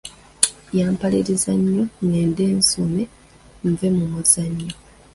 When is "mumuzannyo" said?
3.95-4.71